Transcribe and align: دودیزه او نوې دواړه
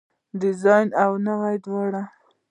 دودیزه 0.39 0.75
او 1.03 1.11
نوې 1.25 1.53
دواړه 1.65 2.03